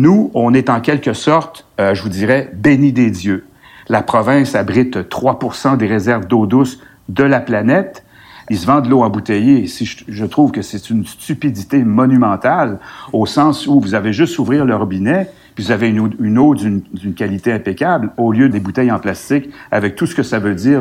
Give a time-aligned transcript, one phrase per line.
[0.00, 3.46] Nous, on est en quelque sorte, euh, je vous dirais, béni des dieux.
[3.88, 5.40] La province abrite 3
[5.76, 6.78] des réserves d'eau douce
[7.08, 8.04] de la planète.
[8.48, 9.66] Ils se vendent de l'eau embouteillée.
[9.66, 12.78] Si je, trouve que c'est une stupidité monumentale,
[13.12, 17.14] au sens où vous avez juste ouvrir le robinet, puis vous avez une eau, d'une
[17.16, 20.80] qualité impeccable, au lieu des bouteilles en plastique, avec tout ce que ça veut dire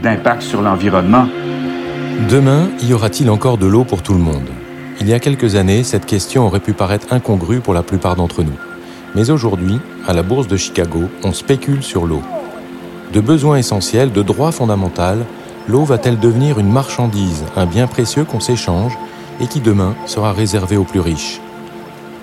[0.00, 1.26] d'impact sur l'environnement.
[2.30, 4.48] Demain, y aura-t-il encore de l'eau pour tout le monde?
[5.02, 8.44] Il y a quelques années, cette question aurait pu paraître incongrue pour la plupart d'entre
[8.44, 8.54] nous.
[9.16, 12.22] Mais aujourd'hui, à la bourse de Chicago, on spécule sur l'eau.
[13.12, 15.24] De besoins essentiels, de droits fondamentaux,
[15.66, 18.96] l'eau va-t-elle devenir une marchandise, un bien précieux qu'on s'échange
[19.40, 21.40] et qui demain sera réservé aux plus riches?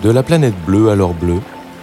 [0.02, 1.42] De la planète bleue à l'or bleu,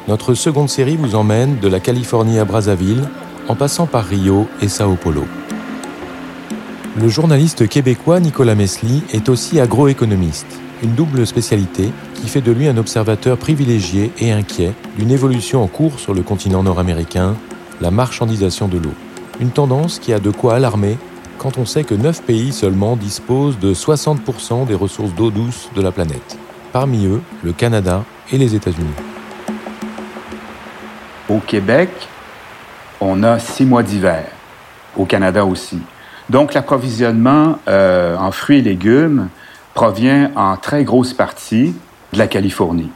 [0.09, 3.07] notre seconde série vous emmène de la Californie à Brazzaville
[3.49, 5.27] en passant par Rio et Sao Paulo.
[6.99, 12.69] Le journaliste québécois Nicolas Mesli est aussi agroéconomiste, une double spécialité qui fait de lui
[12.69, 17.35] un observateur privilégié et inquiet d'une évolution en cours sur le continent nord-américain,
[17.81, 18.95] la marchandisation de l'eau.
[19.41, 20.99] Une tendance qui a de quoi alarmer
[21.39, 25.83] quand on sait que 9 pays seulement disposent de 60% des ressources d'eau douce de
[25.83, 26.39] la planète.
[26.73, 28.87] Parmi eux, le Canada et les États-Unis.
[31.29, 31.91] Au Québec,
[33.01, 34.27] on a six mois d'hiver.
[34.97, 35.81] Au Canada aussi.
[36.31, 39.29] Donc, l'approvisionnement euh, en fruits et légumes
[39.77, 41.75] provient en très grosse partie
[42.15, 42.91] de la Californie.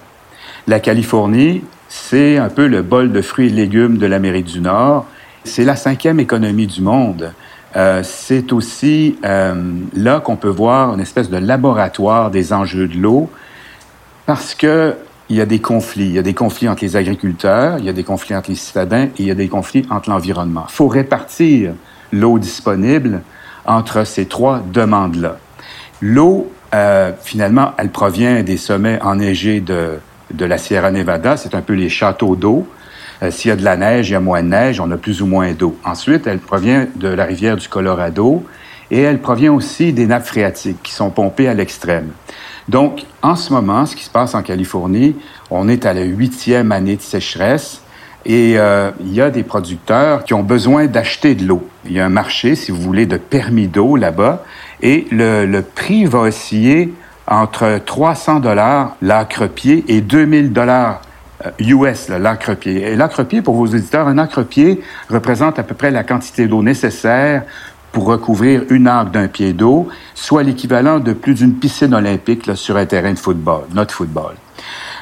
[0.66, 5.06] La Californie, c'est un peu le bol de fruits et légumes de l'Amérique du Nord.
[5.44, 7.32] C'est la cinquième économie du monde.
[7.76, 9.54] Euh, c'est aussi euh,
[9.94, 13.30] là qu'on peut voir une espèce de laboratoire des enjeux de l'eau
[14.26, 14.96] parce que
[15.28, 16.06] il y a des conflits.
[16.06, 18.56] Il y a des conflits entre les agriculteurs, il y a des conflits entre les
[18.56, 20.64] citadins et il y a des conflits entre l'environnement.
[20.68, 21.74] Il faut répartir
[22.10, 23.20] l'eau disponible
[23.66, 25.36] entre ces trois demandes-là.
[26.00, 29.98] L'eau, euh, finalement, elle provient des sommets enneigés de,
[30.32, 31.36] de la Sierra Nevada.
[31.36, 32.66] C'est un peu les châteaux d'eau.
[33.22, 34.96] Euh, S'il y a de la neige, il y a moins de neige, on a
[34.96, 35.76] plus ou moins d'eau.
[35.84, 38.44] Ensuite, elle provient de la rivière du Colorado
[38.90, 42.10] et elle provient aussi des nappes phréatiques qui sont pompées à l'extrême.
[42.68, 45.16] Donc, en ce moment, ce qui se passe en Californie,
[45.50, 47.82] on est à la huitième année de sécheresse.
[48.26, 51.66] Et euh, il y a des producteurs qui ont besoin d'acheter de l'eau.
[51.86, 54.44] Il y a un marché, si vous voulez, de permis d'eau là-bas.
[54.82, 56.92] Et le, prix va osciller
[57.26, 61.02] entre 300 dollars l'acre-pied et 2000 dollars
[61.58, 62.82] US, l'acre-pied.
[62.82, 67.44] Et l'acre-pied, pour vos éditeurs, un acre-pied représente à peu près la quantité d'eau nécessaire
[67.92, 72.76] pour recouvrir une arc d'un pied d'eau, soit l'équivalent de plus d'une piscine olympique sur
[72.76, 74.34] un terrain de football, notre football.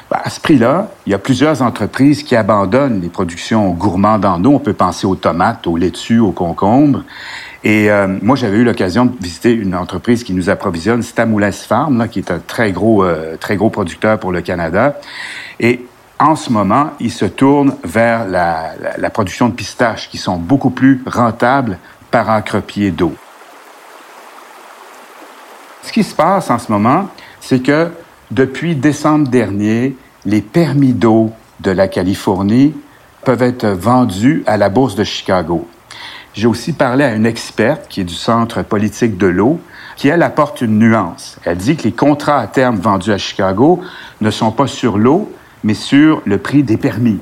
[0.09, 4.43] Ben, à ce prix-là, il y a plusieurs entreprises qui abandonnent les productions gourmandes en
[4.43, 4.53] eau.
[4.55, 7.03] On peut penser aux tomates, aux laitues, aux concombres.
[7.63, 11.97] Et euh, moi, j'avais eu l'occasion de visiter une entreprise qui nous approvisionne, Stamoulas Farm,
[11.97, 14.97] là, qui est un très gros, euh, très gros producteur pour le Canada.
[15.59, 15.85] Et
[16.19, 20.37] en ce moment, ils se tournent vers la, la, la production de pistaches, qui sont
[20.37, 21.77] beaucoup plus rentables
[22.11, 23.13] par acre-pied d'eau.
[25.83, 27.09] Ce qui se passe en ce moment,
[27.41, 27.89] c'est que
[28.31, 29.95] depuis décembre dernier,
[30.25, 32.73] les permis d'eau de la Californie
[33.25, 35.67] peuvent être vendus à la bourse de Chicago.
[36.39, 39.59] J'ai aussi parlé à une experte qui est du Centre politique de l'eau,
[39.97, 41.37] qui, elle, apporte une nuance.
[41.43, 43.81] Elle dit que les contrats à terme vendus à Chicago
[44.21, 45.29] ne sont pas sur l'eau,
[45.65, 47.19] mais sur le prix des permis.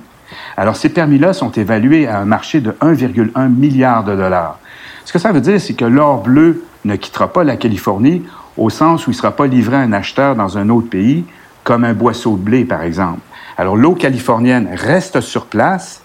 [0.56, 4.60] Alors, ces permis-là sont évalués à un marché de 1,1 milliard de dollars.
[5.04, 8.22] Ce que ça veut dire, c'est que l'or bleu ne quittera pas la Californie
[8.56, 11.26] au sens où il ne sera pas livré à un acheteur dans un autre pays,
[11.64, 13.22] comme un boisseau de blé, par exemple.
[13.58, 16.04] Alors, l'eau californienne reste sur place,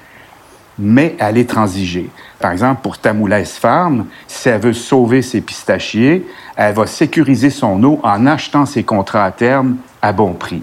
[0.78, 2.10] mais elle est transigée.
[2.38, 7.82] Par exemple, pour Tamoulès Farm, si elle veut sauver ses pistachiers, elle va sécuriser son
[7.84, 10.62] eau en achetant ses contrats à terme à bon prix.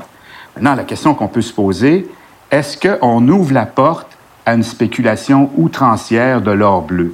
[0.56, 2.08] Maintenant, la question qu'on peut se poser,
[2.52, 7.14] est-ce qu'on ouvre la porte à une spéculation outrancière de l'or bleu?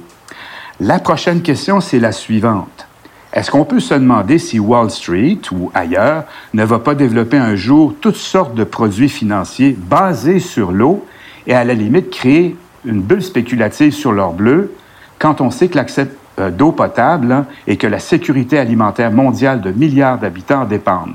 [0.80, 2.86] La prochaine question, c'est la suivante.
[3.32, 6.24] Est-ce qu'on peut se demander si Wall Street ou ailleurs
[6.54, 11.04] ne va pas développer un jour toutes sortes de produits financiers basés sur l'eau
[11.46, 12.56] et à la limite créer
[12.86, 14.72] une bulle spéculative sur l'or bleu
[15.18, 19.70] quand on sait que l'accès euh, d'eau potable et que la sécurité alimentaire mondiale de
[19.70, 21.14] milliards d'habitants dépendent?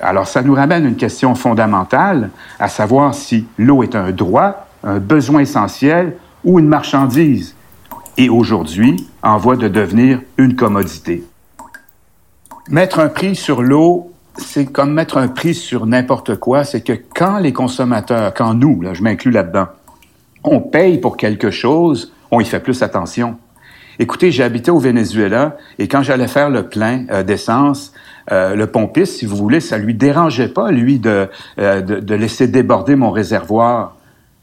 [0.00, 4.98] Alors, ça nous ramène une question fondamentale, à savoir si l'eau est un droit, un
[4.98, 7.54] besoin essentiel ou une marchandise,
[8.16, 11.24] et aujourd'hui en voie de devenir une commodité.
[12.68, 16.92] Mettre un prix sur l'eau, c'est comme mettre un prix sur n'importe quoi, c'est que
[17.14, 19.66] quand les consommateurs, quand nous, là, je m'inclus là-dedans,
[20.44, 23.36] on paye pour quelque chose, on y fait plus attention.
[24.00, 27.92] Écoutez, j'ai habité au Venezuela et quand j'allais faire le plein euh, d'essence,
[28.30, 32.94] euh, le pompiste, si vous voulez, ça lui dérangeait pas, lui, de, euh, laisser déborder
[32.94, 33.96] mon réservoir.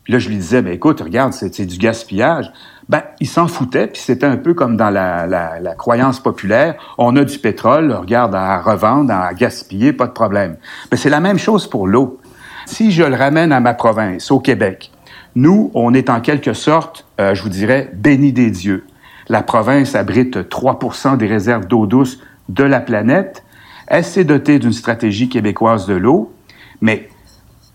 [0.08, 2.52] Là, je lui disais, ben écoute, regarde, c'est du gaspillage.
[2.90, 6.76] Ben, il s'en foutait, puis c'était un peu comme dans la, croyance populaire.
[6.98, 10.58] On a du pétrole, regarde, à revendre, à gaspiller, pas de problème.
[10.92, 12.20] Ben, c'est la même chose pour l'eau.
[12.66, 14.92] Si je le ramène à ma province, au Québec,
[15.36, 18.86] nous, on est en quelque sorte, je vous dirais, bénis des dieux.
[19.28, 20.80] La province abrite 3
[21.18, 23.44] des réserves d'eau douce de la planète.
[23.88, 26.34] Elle s'est dotée d'une stratégie québécoise de l'eau,
[26.82, 27.10] mais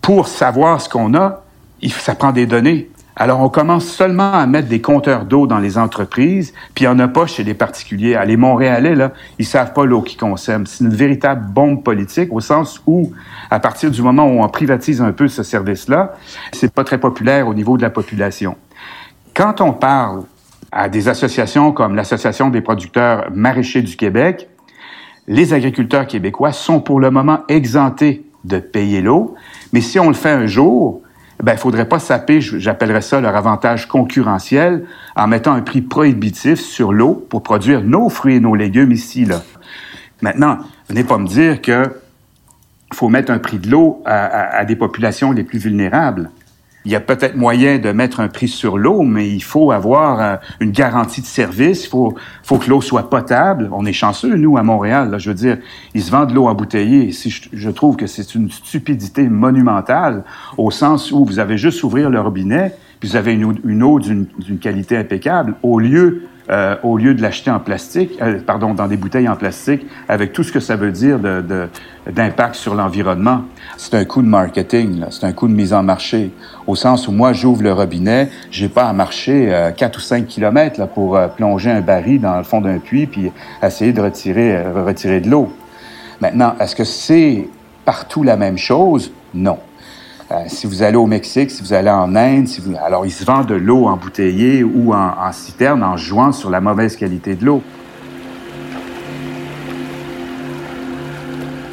[0.01, 1.43] pour savoir ce qu'on a,
[1.87, 2.89] ça prend des données.
[3.15, 6.93] Alors, on commence seulement à mettre des compteurs d'eau dans les entreprises, puis il n'y
[6.93, 8.17] en a pas chez les particuliers.
[8.25, 10.65] Les Montréalais, là, ils savent pas l'eau qu'ils consomment.
[10.65, 13.11] C'est une véritable bombe politique au sens où,
[13.49, 16.15] à partir du moment où on privatise un peu ce service-là,
[16.53, 18.55] c'est pas très populaire au niveau de la population.
[19.33, 20.23] Quand on parle
[20.71, 24.47] à des associations comme l'Association des producteurs maraîchers du Québec,
[25.27, 29.35] les agriculteurs québécois sont pour le moment exemptés de payer l'eau,
[29.73, 31.01] mais si on le fait un jour,
[31.41, 34.85] ben, il faudrait pas saper, j'appellerais ça leur avantage concurrentiel,
[35.15, 39.25] en mettant un prix prohibitif sur l'eau pour produire nos fruits et nos légumes ici,
[39.25, 39.41] là.
[40.21, 41.83] Maintenant, venez pas me dire que
[42.93, 46.29] faut mettre un prix de l'eau à des populations les plus vulnérables.
[46.85, 50.19] Il y a peut-être moyen de mettre un prix sur l'eau, mais il faut avoir
[50.19, 51.85] euh, une garantie de service.
[51.85, 53.69] Il faut, faut que l'eau soit potable.
[53.71, 55.11] On est chanceux, nous, à Montréal.
[55.11, 55.57] Là, je veux dire,
[55.93, 57.11] ils se vendent de l'eau embouteillée.
[57.11, 60.23] Si je, je, trouve que c'est une stupidité monumentale,
[60.57, 63.99] au sens où vous avez juste ouvrir le robinet, puis vous avez une, une eau
[63.99, 64.27] d'une
[64.59, 68.97] qualité impeccable, au lieu euh, au lieu de l'acheter en plastique, euh, pardon, dans des
[68.97, 71.19] bouteilles en plastique, avec tout ce que ça veut dire
[72.09, 73.43] d'impact sur l'environnement.
[73.77, 76.31] C'est un coup de marketing, c'est un coup de mise en marché,
[76.67, 80.27] au sens où moi, j'ouvre le robinet, j'ai pas à marcher euh, 4 ou 5
[80.27, 83.31] kilomètres pour euh, plonger un baril dans le fond d'un puits puis
[83.63, 85.51] essayer de euh, retirer de l'eau.
[86.19, 87.47] Maintenant, est-ce que c'est
[87.85, 89.11] partout la même chose?
[89.33, 89.57] Non.
[90.31, 92.47] Euh, si vous allez au Mexique, si vous allez en Inde,
[92.81, 96.61] alors ils se vendent de l'eau embouteillée ou en, en citerne en jouant sur la
[96.61, 97.61] mauvaise qualité de l'eau.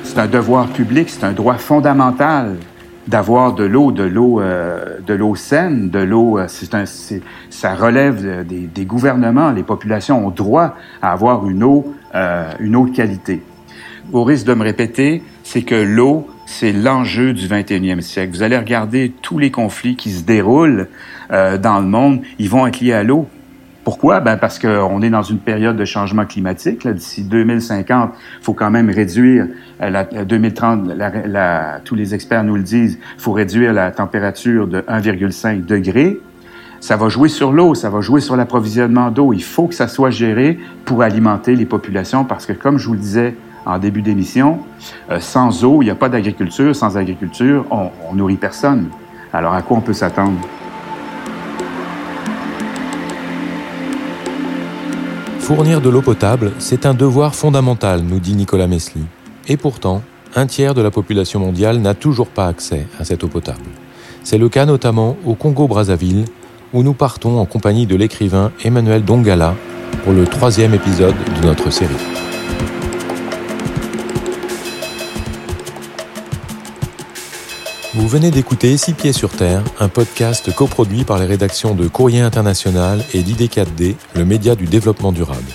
[0.02, 2.56] C'est un devoir public, c'est un droit fondamental
[3.06, 6.38] d'avoir de l'eau, de l'eau, euh, de l'eau saine, de l'eau.
[6.38, 6.84] Euh, c'est un,
[7.50, 9.52] ça relève des, gouvernements.
[9.52, 11.94] Les populations ont droit à avoir une eau,
[12.58, 13.42] une eau de qualité.
[14.12, 18.32] Au risque de me répéter, c'est que l'eau c'est l'enjeu du 21e siècle.
[18.32, 20.88] Vous allez regarder tous les conflits qui se déroulent
[21.30, 23.28] euh, dans le monde, ils vont être liés à l'eau.
[23.84, 24.20] Pourquoi?
[24.20, 26.88] Ben parce qu'on est dans une période de changement climatique.
[26.88, 29.46] D'ici 2050, il faut quand même réduire,
[29.82, 33.90] euh, la, 2030, la, la, tous les experts nous le disent, il faut réduire la
[33.90, 36.18] température de 1,5 degré.
[36.80, 39.34] Ça va jouer sur l'eau, ça va jouer sur l'approvisionnement d'eau.
[39.34, 42.94] Il faut que ça soit géré pour alimenter les populations parce que, comme je vous
[42.94, 43.34] le disais
[43.68, 44.60] en début d'émission,
[45.10, 46.74] euh, sans eau, il n'y a pas d'agriculture.
[46.74, 48.88] Sans agriculture, on, on nourrit personne.
[49.32, 50.38] Alors à quoi on peut s'attendre?
[55.40, 59.02] Fournir de l'eau potable, c'est un devoir fondamental, nous dit Nicolas Mesli.
[59.48, 60.02] Et pourtant,
[60.36, 63.64] un tiers de la population mondiale n'a toujours pas accès à cette eau potable.
[64.24, 66.26] C'est le cas notamment au Congo-Brazzaville,
[66.74, 69.54] où nous partons en compagnie de l'écrivain Emmanuel Dongala
[70.04, 72.27] pour le troisième épisode de notre série.
[77.94, 82.20] Vous venez d'écouter Six Pieds sur Terre, un podcast coproduit par les rédactions de Courrier
[82.20, 85.50] International et d'ID4D, le média du développement durable.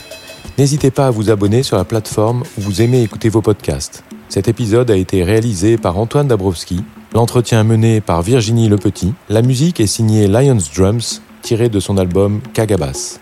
[0.58, 4.04] N'hésitez pas à vous abonner sur la plateforme où vous aimez écouter vos podcasts.
[4.30, 9.80] Cet épisode a été réalisé par Antoine Dabrowski, l'entretien mené par Virginie Lepetit, la musique
[9.80, 13.20] est signée Lions Drums, tirée de son album Kagabas.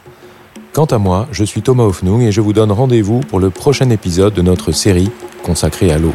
[0.72, 3.90] Quant à moi, je suis Thomas Hoffnung et je vous donne rendez-vous pour le prochain
[3.90, 5.12] épisode de notre série
[5.44, 6.14] consacrée à l'eau.